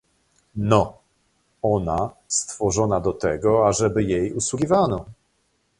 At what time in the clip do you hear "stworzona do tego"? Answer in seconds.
2.27-3.67